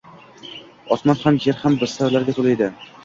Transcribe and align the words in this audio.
Osmon 0.95 1.19
ham, 1.25 1.37
yer 1.49 1.59
ham 1.67 1.77
sirlarga 1.93 2.37
to‘la 2.39 2.57
edi. 2.59 2.71